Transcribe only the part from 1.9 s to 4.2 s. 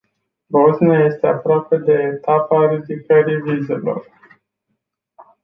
etapa ridicării vizelor.